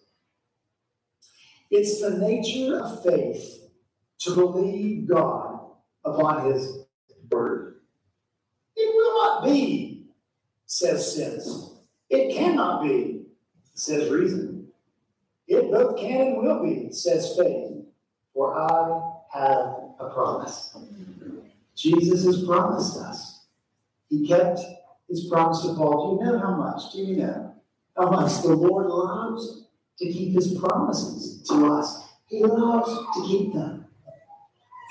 It's 1.75 2.01
the 2.01 2.19
nature 2.19 2.79
of 2.79 3.03
faith 3.03 3.67
to 4.19 4.35
believe 4.35 5.07
God 5.07 5.71
upon 6.05 6.51
his 6.51 6.85
word. 7.31 7.77
It 8.75 8.95
will 8.95 9.23
not 9.23 9.43
be, 9.43 10.05
says 10.67 11.15
sense. 11.15 11.71
It 12.11 12.35
cannot 12.35 12.83
be, 12.83 13.23
says 13.73 14.11
reason. 14.11 14.67
It 15.47 15.71
both 15.71 15.97
can 15.97 16.21
and 16.21 16.37
will 16.43 16.63
be, 16.63 16.91
says 16.91 17.35
faith, 17.35 17.71
for 18.35 18.55
I 18.55 19.39
have 19.39 19.65
a 19.99 20.11
promise. 20.13 20.77
Jesus 21.75 22.23
has 22.23 22.45
promised 22.45 22.97
us. 22.97 23.45
He 24.09 24.27
kept 24.27 24.59
his 25.09 25.25
promise 25.25 25.61
to 25.63 25.73
Paul. 25.73 26.19
Do 26.19 26.23
you 26.23 26.31
know 26.31 26.37
how 26.37 26.55
much? 26.55 26.93
Do 26.93 26.99
you 26.99 27.15
know 27.15 27.55
how 27.97 28.11
much 28.11 28.43
the 28.43 28.55
Lord 28.55 28.85
loves 28.85 29.63
to 29.99 30.05
keep 30.05 30.33
his 30.33 30.57
promises 30.57 31.43
to 31.49 31.65
us? 31.73 32.03
He 32.27 32.43
loves 32.43 32.89
to 32.89 33.27
keep 33.27 33.53
them. 33.53 33.85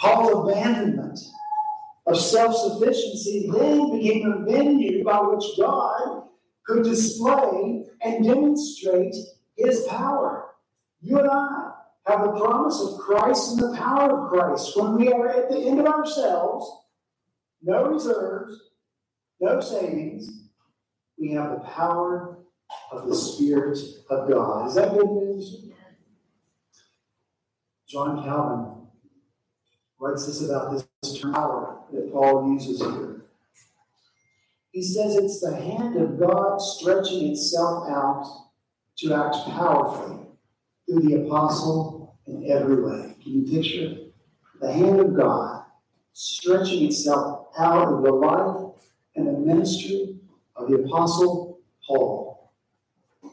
Paul's 0.00 0.50
abandonment 0.50 1.18
of 2.06 2.18
self 2.18 2.54
sufficiency 2.56 3.48
then 3.52 3.96
became 3.96 4.30
a 4.30 4.44
venue 4.44 5.04
by 5.04 5.20
which 5.20 5.44
God 5.58 6.24
could 6.66 6.84
display 6.84 7.84
and 8.02 8.24
demonstrate 8.24 9.14
his 9.56 9.84
power. 9.88 10.46
You 11.00 11.18
and 11.18 11.28
I 11.30 11.72
have 12.06 12.22
the 12.22 12.32
promise 12.32 12.80
of 12.80 12.98
Christ 12.98 13.52
and 13.52 13.62
the 13.62 13.76
power 13.76 14.10
of 14.10 14.30
Christ. 14.30 14.76
When 14.76 14.96
we 14.96 15.12
are 15.12 15.28
at 15.28 15.50
the 15.50 15.58
end 15.58 15.80
of 15.80 15.86
ourselves, 15.86 16.68
no 17.62 17.86
reserves, 17.86 18.60
no 19.40 19.60
savings, 19.60 20.48
we 21.18 21.32
have 21.32 21.52
the 21.52 21.60
power 21.60 22.38
of 22.92 23.08
the 23.08 23.14
Spirit 23.16 23.78
of 24.10 24.30
God. 24.30 24.68
Is 24.68 24.74
that 24.74 24.92
good 24.92 25.10
news? 25.10 25.64
John 27.88 28.22
Calvin 28.22 28.86
writes 29.98 30.26
this 30.26 30.42
about 30.48 30.72
this 30.72 31.18
power 31.22 31.80
that 31.92 32.12
Paul 32.12 32.52
uses 32.52 32.80
here. 32.80 33.26
He 34.70 34.82
says 34.82 35.16
it's 35.16 35.40
the 35.40 35.56
hand 35.56 35.96
of 35.96 36.18
God 36.18 36.58
stretching 36.58 37.30
itself 37.30 37.88
out 37.88 38.26
to 38.98 39.14
act 39.14 39.36
powerfully 39.50 40.26
through 40.86 41.00
the 41.00 41.26
apostle 41.26 42.18
in 42.26 42.50
every 42.50 42.82
way. 42.82 43.16
Can 43.22 43.32
you 43.32 43.50
picture 43.50 43.96
the 44.60 44.72
hand 44.72 45.00
of 45.00 45.16
God 45.16 45.64
stretching 46.12 46.86
itself 46.86 47.48
out 47.58 47.88
of 47.88 48.02
the 48.02 48.12
life 48.12 48.72
and 49.16 49.26
the 49.26 49.32
ministry 49.32 50.16
of 50.56 50.70
the 50.70 50.76
apostle 50.76 51.60
Paul 51.86 52.31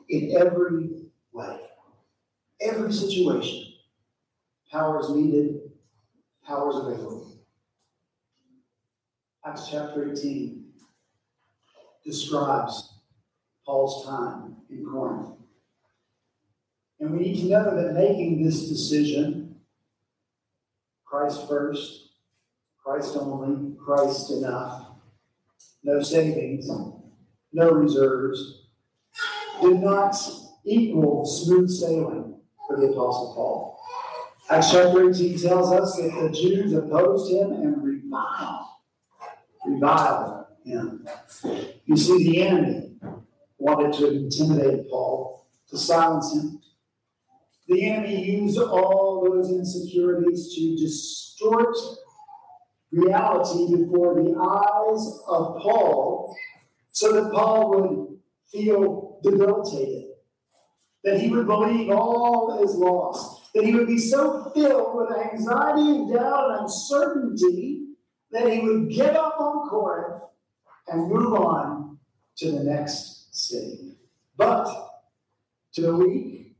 in 0.09 0.35
every 0.37 0.89
way, 1.31 1.59
every 2.61 2.91
situation? 2.91 3.73
Power 4.71 4.99
is 4.99 5.09
needed, 5.09 5.71
power 6.45 6.69
is 6.69 6.75
available. 6.77 7.39
Acts 9.45 9.69
chapter 9.71 10.11
18 10.11 10.65
describes 12.03 12.99
Paul's 13.65 14.05
time 14.05 14.57
in 14.69 14.85
Corinth. 14.85 15.29
And 16.99 17.11
we 17.11 17.19
need 17.19 17.41
to 17.41 17.45
know 17.47 17.75
that 17.75 17.93
making 17.93 18.43
this 18.43 18.67
decision, 18.67 19.55
Christ 21.05 21.47
first, 21.47 22.09
Christ 22.83 23.15
only, 23.15 23.75
Christ 23.77 24.31
enough, 24.31 24.87
no 25.83 26.01
savings, 26.01 26.69
no 27.53 27.71
reserves, 27.71 28.58
did 29.61 29.81
not 29.81 30.15
equal 30.65 31.25
smooth 31.25 31.69
sailing 31.69 32.39
for 32.67 32.77
the 32.77 32.87
Apostle 32.87 33.33
Paul. 33.35 33.79
Acts 34.49 34.71
chapter 34.71 35.09
18 35.09 35.39
tells 35.39 35.71
us 35.71 35.95
that 35.97 36.11
the 36.21 36.29
Jews 36.31 36.73
opposed 36.73 37.31
him 37.31 37.51
and 37.51 37.83
reviled, 37.83 38.65
reviled 39.65 40.45
him. 40.65 41.07
You 41.85 41.97
see, 41.97 42.23
the 42.23 42.47
enemy 42.47 42.93
wanted 43.57 43.93
to 43.99 44.11
intimidate 44.11 44.89
Paul, 44.89 45.47
to 45.69 45.77
silence 45.77 46.33
him. 46.33 46.61
The 47.67 47.89
enemy 47.89 48.25
used 48.25 48.57
all 48.57 49.23
those 49.23 49.51
insecurities 49.51 50.55
to 50.55 50.75
distort 50.77 51.75
reality 52.91 53.75
before 53.75 54.15
the 54.15 54.31
eyes 54.31 55.21
of 55.27 55.61
Paul 55.61 56.35
so 56.91 57.13
that 57.13 57.31
Paul 57.31 57.69
would 57.69 58.19
feel 58.51 59.08
debilitated, 59.23 60.05
that 61.03 61.19
he 61.19 61.29
would 61.29 61.47
believe 61.47 61.89
all 61.89 62.61
is 62.63 62.75
lost, 62.75 63.53
that 63.53 63.63
he 63.63 63.73
would 63.73 63.87
be 63.87 63.97
so 63.97 64.51
filled 64.53 64.95
with 64.95 65.17
anxiety 65.17 65.81
and 65.81 66.13
doubt 66.13 66.51
and 66.51 66.61
uncertainty 66.61 67.87
that 68.31 68.51
he 68.51 68.59
would 68.59 68.89
give 68.89 69.15
up 69.15 69.39
on 69.39 69.69
Corinth 69.69 70.23
and 70.87 71.09
move 71.09 71.33
on 71.33 71.97
to 72.37 72.51
the 72.51 72.63
next 72.63 73.35
city. 73.35 73.95
But 74.37 74.67
to 75.73 75.81
the 75.81 75.95
weak 75.95 76.55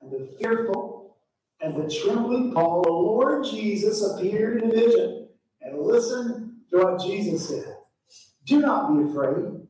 and 0.00 0.10
the 0.12 0.36
fearful 0.38 1.16
and 1.60 1.74
the 1.74 1.92
trembling 2.02 2.52
Paul, 2.52 2.82
the 2.82 2.90
Lord 2.90 3.44
Jesus 3.44 4.02
appeared 4.04 4.62
in 4.62 4.70
a 4.70 4.72
vision. 4.72 5.28
And 5.60 5.80
listen 5.80 6.60
to 6.70 6.78
what 6.78 7.00
Jesus 7.00 7.48
said 7.48 7.76
Do 8.44 8.60
not 8.60 8.94
be 8.94 9.10
afraid. 9.10 9.65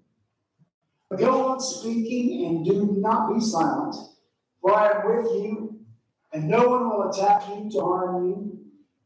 Go 1.14 1.48
on 1.52 1.60
speaking 1.60 2.46
and 2.46 2.64
do 2.66 2.96
not 3.00 3.32
be 3.34 3.40
silent, 3.40 3.94
for 4.60 4.74
I 4.74 4.90
am 4.90 5.06
with 5.16 5.26
you, 5.42 5.80
and 6.32 6.48
no 6.48 6.68
one 6.68 6.90
will 6.90 7.10
attack 7.10 7.48
you 7.48 7.70
to 7.72 7.80
harm 7.80 8.26
you. 8.28 8.58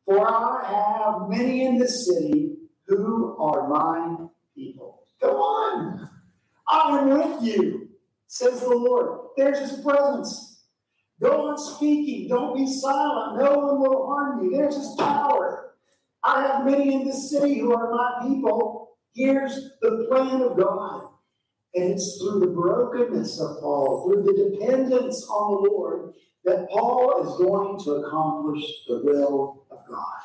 For 0.07 0.27
I 0.27 0.65
have 0.67 1.29
many 1.29 1.67
in 1.67 1.79
this 1.79 2.07
city 2.07 2.57
who 2.89 3.37
are 3.39 3.69
mine 3.69 4.31
people. 4.57 5.05
Go 5.21 5.37
on. 5.43 6.11
I 6.69 6.99
am 6.99 7.11
with 7.11 7.43
you, 7.45 7.91
says 8.29 8.61
the 8.61 8.71
Lord. 8.71 9.29
There's 9.37 9.59
his 9.61 9.81
presence. 9.83 10.65
Go 11.23 11.49
on 11.51 11.59
speaking. 11.59 12.29
Don't 12.29 12.57
be 12.57 12.67
silent. 12.67 13.39
No 13.43 13.55
one 13.59 13.81
will 13.81 14.07
harm 14.09 14.45
you. 14.45 14.53
There's 14.53 14.77
his 14.77 14.95
power. 14.99 15.75
I 16.25 16.43
have 16.47 16.67
many 16.67 16.95
in 16.95 17.07
this 17.07 17.31
city 17.31 17.61
who 17.61 17.75
are 17.75 17.91
my 17.93 18.29
people. 18.29 18.99
Here's 19.15 19.55
the 19.83 20.07
plan 20.11 20.43
of 20.43 20.59
God. 20.59 21.10
And 21.75 21.93
it's 21.93 22.19
through 22.19 22.41
the 22.41 22.49
brokenness 22.49 23.41
of 23.41 23.61
Paul, 23.61 24.05
through 24.05 24.23
the 24.25 24.51
dependence 24.51 25.27
on 25.29 25.63
the 25.63 25.71
Lord, 25.71 26.15
that 26.45 26.69
Paul 26.71 27.23
is 27.23 27.47
going 27.47 27.79
to 27.85 28.05
accomplish 28.05 28.65
the 28.89 29.01
will 29.05 29.67
of 29.71 29.79
God. 29.89 30.21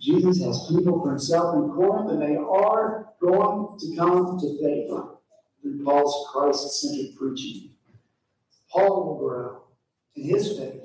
Jesus 0.00 0.42
has 0.44 0.66
people 0.68 1.00
for 1.00 1.10
himself 1.10 1.54
in 1.54 1.70
Corinth, 1.70 2.10
and 2.10 2.20
they 2.20 2.36
are 2.36 3.12
going 3.20 3.78
to 3.78 3.96
come 3.96 4.38
to 4.40 4.58
faith 4.60 4.90
through 5.62 5.84
Paul's 5.84 6.28
Christ 6.32 6.80
centered 6.80 7.16
preaching. 7.16 7.70
Paul 8.70 9.06
will 9.06 9.18
grow 9.18 9.62
in 10.16 10.24
his 10.24 10.58
faith 10.58 10.82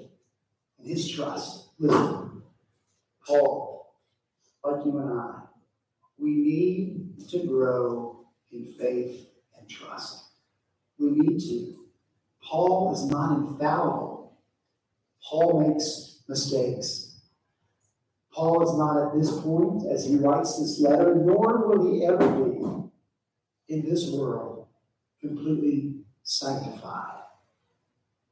and 0.78 0.88
his 0.88 1.10
trust. 1.10 1.70
Listen, 1.80 2.44
Paul, 3.26 3.96
like 4.64 4.86
you 4.86 5.00
and 5.00 5.20
I, 5.20 5.42
we 6.20 6.30
need 6.30 7.28
to 7.30 7.40
grow 7.48 8.26
in 8.52 8.74
faith 8.78 9.27
trust. 9.68 10.26
We 11.00 11.12
need 11.12 11.40
to. 11.40 11.76
Paul 12.44 12.94
is 12.94 13.06
not 13.06 13.38
infallible. 13.38 14.38
Paul 15.24 15.68
makes 15.68 16.24
mistakes. 16.28 17.20
Paul 18.32 18.64
is 18.64 18.78
not 18.78 19.08
at 19.08 19.20
this 19.20 19.32
point, 19.42 19.92
as 19.92 20.06
he 20.06 20.16
writes 20.16 20.60
this 20.60 20.80
letter, 20.80 21.16
nor 21.16 21.68
will 21.68 21.92
he 21.92 22.06
ever 22.06 22.18
be 22.18 22.64
in 23.68 23.90
this 23.90 24.10
world 24.12 24.68
completely 25.20 26.02
sanctified. 26.24 27.24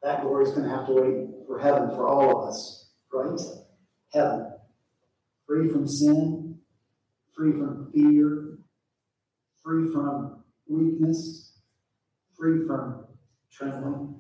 That 0.04 0.22
glory 0.22 0.46
is 0.46 0.52
going 0.52 0.64
to 0.64 0.70
have 0.70 0.86
to 0.88 0.94
wait 0.94 1.48
for 1.48 1.60
heaven 1.60 1.90
for 1.90 2.08
all 2.08 2.44
of 2.44 2.50
us, 2.50 2.92
right? 3.12 3.40
Heaven. 4.14 4.54
Free 5.48 5.70
from 5.70 5.88
sin, 5.88 6.60
free 7.36 7.52
from 7.52 7.92
fear, 7.92 8.60
free 9.64 9.92
from 9.92 10.44
weakness, 10.68 11.54
free 12.38 12.66
from 12.66 13.06
trembling. 13.52 14.16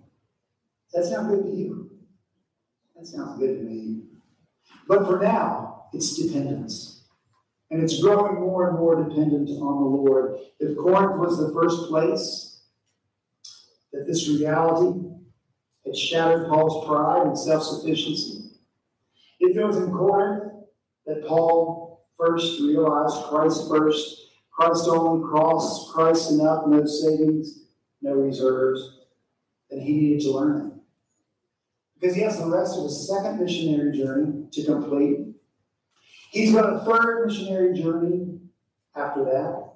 Does 0.93 1.10
that 1.10 1.15
sound 1.15 1.29
good 1.29 1.43
to 1.43 1.58
you? 1.58 1.91
That 2.95 3.05
sounds 3.05 3.39
good 3.39 3.58
to 3.58 3.63
me. 3.63 4.03
But 4.88 5.05
for 5.05 5.19
now, 5.19 5.86
it's 5.93 6.15
dependence. 6.15 7.03
And 7.71 7.81
it's 7.84 8.01
growing 8.01 8.36
more 8.36 8.69
and 8.69 8.77
more 8.77 9.03
dependent 9.03 9.49
on 9.49 9.58
the 9.58 9.89
Lord. 9.89 10.38
If 10.60 10.77
Corinth 10.77 11.19
was 11.19 11.38
the 11.38 11.53
first 11.53 11.89
place 11.89 12.62
that 13.91 14.05
this 14.05 14.29
reality 14.29 14.99
had 15.86 15.97
shattered 15.97 16.47
Paul's 16.47 16.86
pride 16.88 17.27
and 17.27 17.38
self 17.38 17.63
sufficiency, 17.63 18.51
if 19.39 19.58
it 19.58 19.65
was 19.65 19.77
in 19.77 19.91
Corinth 19.91 20.53
that 21.05 21.25
Paul 21.27 22.08
first 22.17 22.62
realized 22.62 23.25
Christ 23.25 23.67
first, 23.69 24.24
Christ 24.57 24.87
only, 24.87 25.27
cross, 25.27 25.91
Christ 25.91 26.31
enough, 26.31 26.65
no 26.67 26.85
savings, 26.85 27.65
no 28.01 28.13
reserves, 28.13 28.99
then 29.69 29.81
he 29.81 29.93
needed 29.93 30.21
to 30.21 30.31
learn 30.31 30.67
it. 30.67 30.73
Because 31.99 32.15
he 32.15 32.21
has 32.21 32.39
the 32.39 32.47
rest 32.47 32.77
of 32.77 32.83
his 32.83 33.07
second 33.07 33.39
missionary 33.39 33.97
journey 33.97 34.47
to 34.51 34.63
complete 34.63 35.35
He's 36.35 36.51
got 36.51 36.73
a 36.73 36.79
third 36.79 37.27
missionary 37.27 37.81
journey 37.81 38.39
after 38.93 39.23
that. 39.23 39.71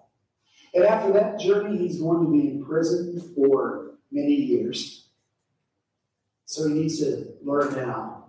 And 0.74 0.84
after 0.84 1.14
that 1.14 1.40
journey, 1.40 1.78
he's 1.78 2.02
going 2.02 2.26
to 2.26 2.30
be 2.30 2.50
in 2.50 2.66
prison 2.66 3.18
for 3.34 3.92
many 4.12 4.34
years. 4.34 5.08
So 6.44 6.68
he 6.68 6.74
needs 6.74 7.00
to 7.00 7.28
learn 7.42 7.76
now 7.76 8.26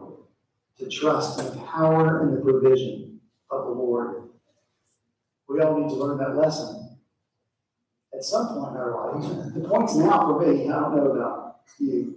to 0.78 0.88
trust 0.88 1.40
in 1.40 1.46
the 1.46 1.66
power 1.66 2.22
and 2.22 2.36
the 2.36 2.40
provision 2.40 3.18
of 3.50 3.64
the 3.64 3.72
Lord. 3.72 4.29
We 5.50 5.60
all 5.60 5.80
need 5.80 5.88
to 5.88 5.96
learn 5.96 6.18
that 6.18 6.36
lesson 6.36 6.96
at 8.14 8.22
some 8.22 8.48
point 8.48 8.70
in 8.70 8.76
our 8.76 9.12
life. 9.12 9.54
The 9.54 9.68
point's 9.68 9.96
now 9.96 10.20
for 10.20 10.46
me. 10.46 10.68
I 10.68 10.78
don't 10.78 10.96
know 10.96 11.10
about 11.10 11.56
you. 11.80 12.16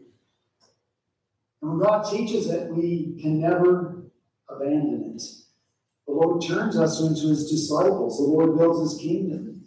And 1.61 1.71
when 1.71 1.79
God 1.79 2.03
teaches 2.03 2.49
it, 2.51 2.71
we 2.71 3.17
can 3.19 3.41
never 3.41 4.03
abandon 4.47 5.15
it. 5.15 5.23
The 6.05 6.13
Lord 6.13 6.43
turns 6.43 6.77
us 6.77 7.01
into 7.01 7.29
his 7.29 7.49
disciples. 7.49 8.17
The 8.17 8.23
Lord 8.23 8.55
builds 8.55 8.91
his 8.91 9.01
kingdom. 9.01 9.65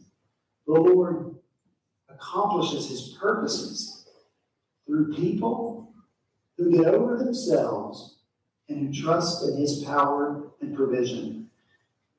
The 0.66 0.74
Lord 0.74 1.34
accomplishes 2.08 2.88
his 2.88 3.16
purposes 3.20 4.06
through 4.86 5.12
people 5.14 5.92
who 6.56 6.70
get 6.70 6.94
over 6.94 7.16
themselves 7.16 8.18
and 8.68 8.94
who 8.94 9.02
trust 9.02 9.48
in 9.48 9.56
his 9.56 9.82
power 9.82 10.50
and 10.60 10.76
provision. 10.76 11.45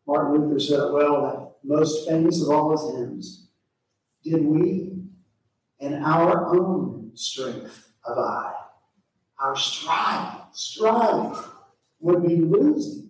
Martin 0.08 0.41
Luther 0.41 0.60
said 0.60 0.80
it 0.80 0.93
well 0.93 1.22
that 1.24 1.67
most 1.67 2.08
famous 2.08 2.41
of 2.41 2.50
all 2.50 2.72
his 2.72 2.96
hymns 2.96 3.48
Did 4.24 4.46
we 4.46 4.93
in 5.80 5.93
our 6.04 6.56
own 6.56 7.12
strength 7.13 7.91
abide? 8.06 8.54
Our 9.39 9.56
striving, 9.56 10.41
striving 10.54 11.36
would 12.00 12.26
be 12.26 12.38
losing 12.38 13.08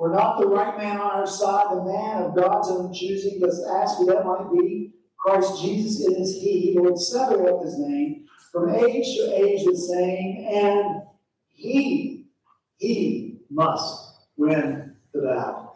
we're 0.00 0.14
not 0.14 0.40
the 0.40 0.46
right 0.46 0.78
man 0.78 0.96
on 0.96 1.10
our 1.10 1.26
side, 1.26 1.66
the 1.72 1.84
man 1.84 2.22
of 2.22 2.34
God's 2.34 2.70
own 2.70 2.90
choosing. 2.94 3.38
Let's 3.38 3.62
ask 3.70 3.98
who 3.98 4.06
that 4.06 4.24
might 4.24 4.50
be. 4.50 4.94
Christ 5.18 5.60
Jesus 5.60 6.06
is 6.06 6.40
He, 6.40 6.74
Lord 6.74 6.96
Sabaoth 6.96 7.62
His 7.62 7.78
name, 7.78 8.24
from 8.50 8.74
age 8.74 9.16
to 9.16 9.30
age 9.34 9.66
the 9.66 9.76
same, 9.76 10.46
and 10.48 11.02
He, 11.48 12.24
He 12.78 13.40
must 13.50 14.22
win 14.38 14.96
the 15.12 15.20
battle. 15.20 15.69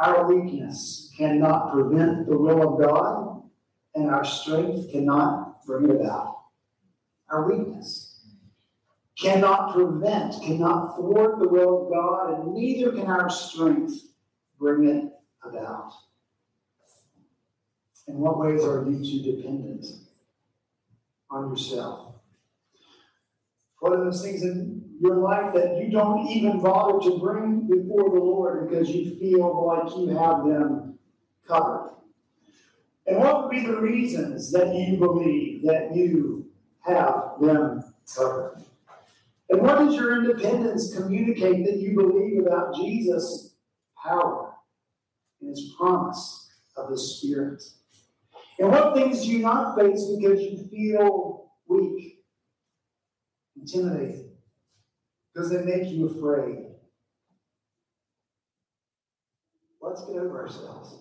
Our 0.00 0.26
weakness 0.26 1.12
cannot 1.16 1.72
prevent 1.72 2.26
the 2.26 2.38
will 2.38 2.62
of 2.62 2.80
God, 2.80 3.42
and 3.94 4.08
our 4.08 4.24
strength 4.24 4.90
cannot 4.90 5.64
bring 5.66 5.90
it 5.90 6.00
about. 6.00 6.38
Our 7.28 7.46
weakness 7.46 8.24
cannot 9.20 9.74
prevent, 9.74 10.42
cannot 10.42 10.96
thwart 10.96 11.38
the 11.38 11.48
will 11.48 11.84
of 11.84 11.92
God, 11.92 12.40
and 12.40 12.54
neither 12.54 12.92
can 12.92 13.08
our 13.08 13.28
strength 13.28 13.92
bring 14.58 14.88
it 14.88 15.12
about. 15.44 15.92
In 18.08 18.18
what 18.18 18.38
ways 18.38 18.64
are 18.64 18.88
you 18.88 18.98
too 18.98 19.36
dependent 19.36 19.84
on 21.30 21.50
yourself? 21.50 22.14
What 23.80 23.92
are 23.92 24.04
those 24.04 24.22
things 24.22 24.42
in 24.42 24.79
your 25.00 25.16
life 25.16 25.54
that 25.54 25.78
you 25.80 25.90
don't 25.90 26.28
even 26.28 26.60
bother 26.60 27.00
to 27.10 27.18
bring 27.18 27.66
before 27.66 28.10
the 28.10 28.20
Lord 28.20 28.68
because 28.68 28.90
you 28.90 29.16
feel 29.18 29.66
like 29.66 29.96
you 29.96 30.08
have 30.16 30.44
them 30.44 30.98
covered? 31.48 31.94
And 33.06 33.18
what 33.18 33.42
would 33.42 33.50
be 33.50 33.66
the 33.66 33.80
reasons 33.80 34.52
that 34.52 34.74
you 34.74 34.98
believe 34.98 35.62
that 35.64 35.96
you 35.96 36.46
have 36.80 37.32
them 37.40 37.82
covered? 38.14 38.62
And 39.48 39.62
what 39.62 39.78
does 39.78 39.94
your 39.94 40.18
independence 40.18 40.94
communicate 40.94 41.64
that 41.64 41.78
you 41.78 41.96
believe 41.96 42.46
about 42.46 42.76
Jesus' 42.76 43.56
power 44.00 44.52
and 45.40 45.50
his 45.50 45.74
promise 45.78 46.50
of 46.76 46.90
the 46.90 46.98
Spirit? 46.98 47.62
And 48.58 48.68
what 48.68 48.94
things 48.94 49.22
do 49.22 49.28
you 49.28 49.38
not 49.38 49.78
face 49.78 50.04
because 50.04 50.40
you 50.40 50.68
feel 50.70 51.52
weak, 51.66 52.18
intimidated, 53.56 54.29
because 55.32 55.52
it 55.52 55.64
make 55.64 55.90
you 55.90 56.06
afraid? 56.06 56.66
Let's 59.80 60.04
get 60.04 60.16
over 60.16 60.42
ourselves. 60.42 60.98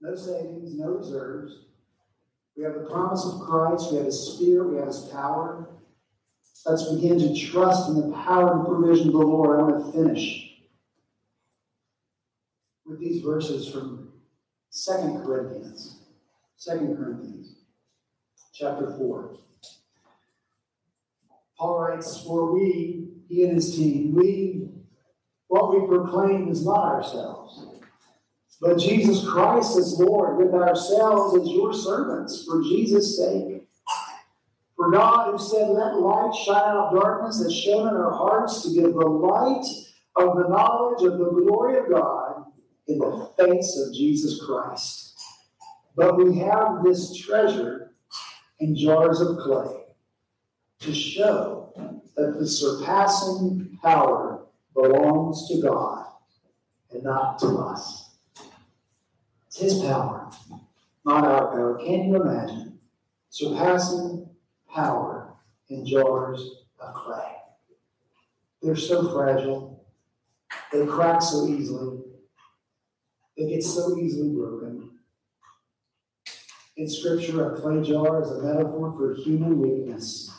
No 0.00 0.14
savings, 0.14 0.78
no 0.78 0.90
reserves. 0.90 1.66
We 2.56 2.64
have 2.64 2.74
the 2.74 2.88
promise 2.88 3.24
of 3.24 3.40
Christ, 3.40 3.90
we 3.90 3.98
have 3.98 4.06
His 4.06 4.34
Spirit, 4.34 4.70
we 4.70 4.76
have 4.78 4.86
His 4.86 5.00
power. 5.12 5.68
Let's 6.64 6.90
begin 6.92 7.18
to 7.18 7.34
trust 7.34 7.88
in 7.88 7.96
the 7.96 8.16
power 8.16 8.56
and 8.56 8.66
provision 8.66 9.08
of 9.08 9.12
the 9.12 9.18
Lord. 9.18 9.60
I 9.60 9.62
want 9.62 9.86
to 9.86 9.92
finish 9.92 10.50
with 12.84 12.98
these 12.98 13.22
verses 13.22 13.68
from 13.68 14.12
Second 14.70 15.24
Corinthians. 15.24 16.00
Second 16.56 16.96
Corinthians, 16.96 17.56
chapter 18.54 18.96
4. 18.98 19.36
Paul 21.58 21.80
writes, 21.80 22.22
For 22.22 22.52
we, 22.52 23.08
he 23.28 23.44
and 23.44 23.54
his 23.54 23.74
team, 23.74 24.14
we, 24.14 24.68
what 25.48 25.72
we 25.72 25.86
proclaim 25.86 26.48
is 26.48 26.64
not 26.64 26.84
ourselves, 26.84 27.64
but 28.60 28.78
Jesus 28.78 29.26
Christ 29.26 29.76
as 29.76 29.98
Lord, 29.98 30.38
with 30.38 30.54
ourselves 30.54 31.36
as 31.36 31.48
your 31.48 31.72
servants, 31.72 32.44
for 32.44 32.62
Jesus' 32.62 33.16
sake. 33.16 33.62
For 34.76 34.90
God, 34.90 35.32
who 35.32 35.38
said, 35.38 35.68
Let 35.68 35.96
light 35.96 36.34
shine 36.34 36.56
out 36.56 36.94
of 36.94 37.00
darkness, 37.00 37.42
has 37.42 37.54
shown 37.54 37.88
in 37.88 37.94
our 37.94 38.12
hearts 38.12 38.62
to 38.62 38.74
give 38.74 38.92
the 38.92 39.06
light 39.06 39.64
of 40.16 40.36
the 40.36 40.48
knowledge 40.48 41.02
of 41.02 41.18
the 41.18 41.30
glory 41.30 41.78
of 41.78 41.90
God 41.90 42.44
in 42.86 42.98
the 42.98 43.30
face 43.38 43.78
of 43.78 43.94
Jesus 43.94 44.44
Christ. 44.44 45.14
But 45.96 46.18
we 46.18 46.38
have 46.38 46.84
this 46.84 47.16
treasure 47.16 47.94
in 48.60 48.76
jars 48.76 49.20
of 49.20 49.38
clay 49.38 49.85
to 50.86 50.94
show 50.94 51.72
that 52.16 52.38
the 52.38 52.46
surpassing 52.46 53.78
power 53.82 54.46
belongs 54.72 55.48
to 55.48 55.60
God 55.60 56.06
and 56.92 57.02
not 57.02 57.38
to 57.40 57.48
us. 57.58 58.16
It's 59.48 59.58
His 59.58 59.80
power, 59.80 60.30
not 61.04 61.24
our 61.24 61.48
power. 61.48 61.78
Can 61.78 62.04
you 62.04 62.22
imagine? 62.22 62.78
Surpassing 63.30 64.28
power 64.72 65.34
in 65.68 65.84
jars 65.84 66.62
of 66.78 66.94
clay. 66.94 67.32
They're 68.62 68.76
so 68.76 69.12
fragile, 69.12 69.84
they 70.72 70.86
crack 70.86 71.20
so 71.20 71.46
easily, 71.48 71.98
they 73.36 73.48
get 73.48 73.62
so 73.62 73.98
easily 73.98 74.30
broken. 74.30 74.90
In 76.76 76.88
Scripture, 76.88 77.54
a 77.54 77.60
clay 77.60 77.82
jar 77.82 78.22
is 78.22 78.30
a 78.30 78.42
metaphor 78.42 78.92
for 78.96 79.14
human 79.14 79.60
weakness. 79.60 80.30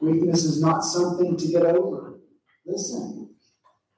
Weakness 0.00 0.44
is 0.44 0.60
not 0.60 0.80
something 0.80 1.36
to 1.36 1.48
get 1.48 1.64
over. 1.64 2.18
Listen, 2.66 3.34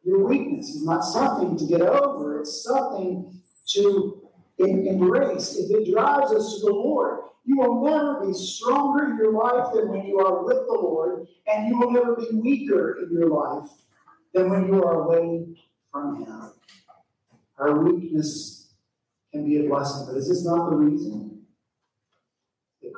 your 0.02 0.26
weakness 0.26 0.70
is 0.70 0.84
not 0.84 1.02
something 1.02 1.56
to 1.56 1.66
get 1.66 1.80
over, 1.82 2.40
it's 2.40 2.62
something 2.62 3.40
to 3.68 4.22
embrace. 4.58 5.56
If 5.56 5.70
it 5.70 5.92
drives 5.92 6.32
us 6.32 6.54
to 6.54 6.66
the 6.66 6.72
Lord, 6.72 7.20
you 7.44 7.58
will 7.58 7.84
never 7.84 8.26
be 8.26 8.32
stronger 8.32 9.10
in 9.10 9.16
your 9.16 9.32
life 9.32 9.72
than 9.74 9.88
when 9.88 10.04
you 10.04 10.18
are 10.18 10.44
with 10.44 10.66
the 10.66 10.72
Lord, 10.72 11.26
and 11.46 11.68
you 11.68 11.78
will 11.78 11.92
never 11.92 12.16
be 12.16 12.28
weaker 12.32 12.98
in 13.02 13.12
your 13.12 13.28
life 13.28 13.68
than 14.34 14.50
when 14.50 14.66
you 14.66 14.82
are 14.82 15.04
away 15.04 15.46
from 15.92 16.24
Him. 16.24 16.50
Our 17.58 17.84
weakness 17.84 18.74
can 19.32 19.44
be 19.44 19.64
a 19.64 19.68
blessing, 19.68 20.06
but 20.06 20.16
is 20.16 20.28
this 20.28 20.44
not 20.44 20.70
the 20.70 20.76
reason? 20.76 21.35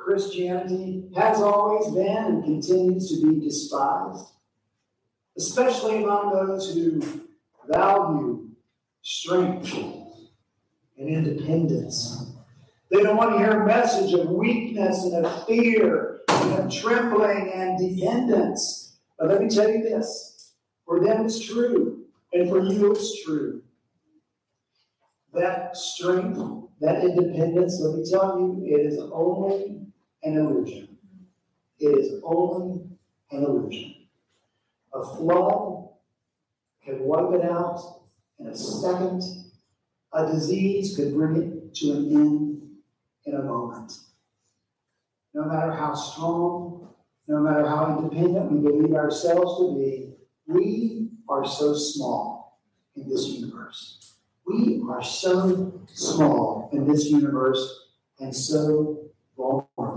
Christianity 0.09 1.03
has 1.15 1.39
always 1.39 1.93
been 1.93 2.07
and 2.07 2.43
continues 2.43 3.11
to 3.11 3.27
be 3.27 3.45
despised, 3.45 4.25
especially 5.37 6.03
among 6.03 6.33
those 6.33 6.73
who 6.73 7.27
value 7.67 8.49
strength 9.03 9.71
and 10.97 11.09
independence. 11.09 12.25
They 12.89 13.03
don't 13.03 13.17
want 13.17 13.33
to 13.33 13.37
hear 13.37 13.61
a 13.61 13.67
message 13.67 14.15
of 14.15 14.31
weakness 14.31 15.03
and 15.03 15.27
of 15.27 15.45
fear 15.45 16.21
and 16.27 16.53
of 16.53 16.73
trembling 16.73 17.51
and 17.53 17.77
dependence. 17.77 18.97
But 19.19 19.27
let 19.27 19.43
me 19.43 19.47
tell 19.47 19.69
you 19.69 19.83
this 19.83 20.53
for 20.87 21.05
them 21.05 21.23
it's 21.23 21.39
true, 21.39 22.05
and 22.33 22.49
for 22.49 22.63
you 22.63 22.93
it's 22.93 23.23
true. 23.23 23.61
That 25.33 25.77
strength, 25.77 26.39
that 26.81 27.03
independence, 27.03 27.79
let 27.79 27.95
me 27.95 28.09
tell 28.09 28.39
you, 28.39 28.63
it 28.65 28.87
is 28.87 28.97
only 29.13 29.85
an 30.23 30.37
illusion. 30.37 30.97
It 31.79 31.97
is 31.97 32.21
only 32.23 32.81
an 33.31 33.43
illusion. 33.43 33.95
A 34.93 35.03
flood 35.03 35.89
can 36.83 36.99
wipe 37.03 37.33
it 37.39 37.49
out 37.49 38.01
in 38.39 38.47
a 38.47 38.55
second. 38.55 39.23
A 40.11 40.25
disease 40.25 40.95
could 40.95 41.13
bring 41.13 41.35
it 41.41 41.75
to 41.75 41.91
an 41.91 42.15
end 42.15 42.61
in 43.25 43.35
a 43.35 43.43
moment. 43.43 43.93
No 45.33 45.45
matter 45.45 45.71
how 45.71 45.93
strong, 45.93 46.89
no 47.27 47.39
matter 47.39 47.67
how 47.67 47.99
independent 47.99 48.51
we 48.51 48.59
believe 48.59 48.95
ourselves 48.95 49.59
to 49.59 49.75
be, 49.75 50.13
we 50.47 51.09
are 51.29 51.45
so 51.45 51.75
small 51.75 52.59
in 52.95 53.07
this 53.07 53.27
universe. 53.27 54.15
We 54.47 54.81
are 54.89 55.03
so 55.03 55.83
small 55.93 56.69
in 56.73 56.87
this 56.87 57.05
universe 57.05 57.89
and 58.19 58.35
so 58.35 59.11
vulnerable. 59.37 59.88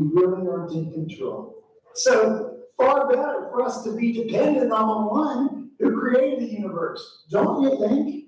Really 0.00 0.48
aren't 0.48 0.72
in 0.72 0.92
control. 0.92 1.64
So, 1.94 2.58
far 2.76 3.08
better 3.08 3.48
for 3.50 3.62
us 3.62 3.84
to 3.84 3.96
be 3.96 4.12
dependent 4.12 4.72
on 4.72 4.88
the 4.88 5.10
one 5.10 5.70
who 5.78 5.98
created 5.98 6.40
the 6.40 6.52
universe, 6.52 7.24
don't 7.30 7.62
you 7.62 7.78
think? 7.86 8.26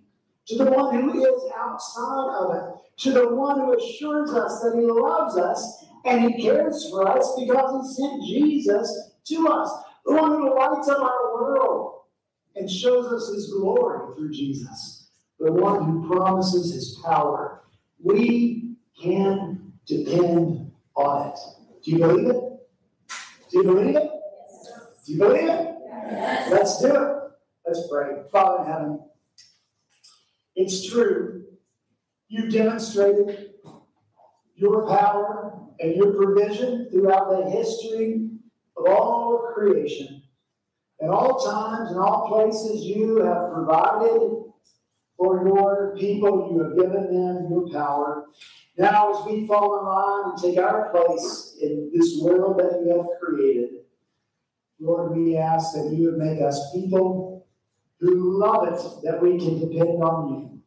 To 0.48 0.56
the 0.56 0.70
one 0.70 1.00
who 1.00 1.24
is 1.24 1.42
outside 1.56 2.36
of 2.40 2.54
it, 2.54 3.02
to 3.02 3.12
the 3.12 3.34
one 3.34 3.60
who 3.60 3.78
assures 3.78 4.30
us 4.32 4.60
that 4.60 4.74
he 4.74 4.84
loves 4.84 5.36
us 5.36 5.84
and 6.04 6.20
he 6.20 6.42
cares 6.42 6.90
for 6.90 7.08
us 7.08 7.34
because 7.38 7.96
he 7.96 8.02
sent 8.02 8.22
Jesus 8.24 9.12
to 9.26 9.48
us, 9.48 9.72
the 10.04 10.14
one 10.14 10.32
who 10.32 10.58
lights 10.58 10.88
up 10.88 10.98
our 10.98 11.34
world 11.34 12.00
and 12.56 12.68
shows 12.68 13.06
us 13.12 13.32
his 13.34 13.52
glory 13.52 14.14
through 14.14 14.32
Jesus 14.32 15.02
the 15.42 15.52
one 15.52 15.84
who 15.84 16.06
promises 16.08 16.72
his 16.72 17.00
power. 17.04 17.62
We 18.02 18.76
can 19.00 19.72
depend 19.86 20.70
on 20.94 21.28
it. 21.28 21.38
Do 21.84 21.90
you 21.90 21.98
believe 21.98 22.28
it? 22.28 22.36
Do 23.50 23.58
you 23.58 23.62
believe 23.64 23.96
it? 23.96 24.10
Do 25.04 25.12
you 25.12 25.18
believe 25.18 25.48
it? 25.48 25.74
Yes. 26.06 26.50
Let's 26.50 26.80
do 26.80 26.94
it. 26.94 27.18
Let's 27.66 27.88
pray. 27.90 28.22
Father 28.30 28.62
in 28.62 28.72
heaven, 28.72 29.00
it's 30.54 30.88
true. 30.88 31.44
You 32.28 32.50
demonstrated 32.50 33.54
your 34.54 34.86
power 34.86 35.60
and 35.80 35.96
your 35.96 36.12
provision 36.12 36.88
throughout 36.90 37.30
the 37.30 37.50
history 37.50 38.30
of 38.76 38.86
all 38.86 39.48
of 39.48 39.54
creation. 39.54 40.22
At 41.02 41.08
all 41.08 41.36
times 41.44 41.90
and 41.90 41.98
all 41.98 42.28
places, 42.28 42.84
you 42.84 43.24
have 43.24 43.52
provided 43.52 44.44
for 45.16 45.46
your 45.46 45.96
people. 45.98 46.52
You 46.52 46.62
have 46.62 46.76
given 46.76 47.12
them 47.12 47.48
your 47.50 47.68
power. 47.72 48.26
Now, 48.78 49.18
as 49.18 49.26
we 49.26 49.46
fall 49.46 49.80
in 49.80 49.84
line 49.84 50.32
and 50.32 50.42
take 50.42 50.58
our 50.64 50.90
place 50.90 51.51
in 51.62 51.90
this 51.94 52.18
world 52.20 52.58
that 52.58 52.82
you 52.84 52.96
have 52.96 53.06
created, 53.20 53.70
Lord, 54.80 55.16
we 55.16 55.36
ask 55.36 55.74
that 55.74 55.92
you 55.92 56.10
would 56.10 56.18
make 56.18 56.40
us 56.42 56.72
people 56.74 57.46
who 58.00 58.38
love 58.38 58.66
it 58.68 58.80
that 59.04 59.22
we 59.22 59.38
can 59.38 59.60
depend 59.60 60.02
on 60.02 60.28
you 60.28 60.62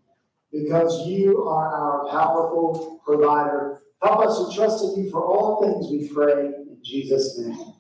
because 0.51 1.05
you 1.05 1.43
are 1.43 1.75
our 1.75 2.09
powerful 2.09 3.01
provider. 3.05 3.81
Help 4.01 4.19
us 4.21 4.37
to 4.49 4.55
trust 4.55 4.83
in 4.85 5.03
you 5.03 5.11
for 5.11 5.23
all 5.23 5.61
things, 5.61 5.91
we 5.91 6.07
pray 6.07 6.45
in 6.45 6.77
Jesus' 6.81 7.37
name. 7.39 7.73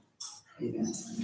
Amen. 0.61 0.93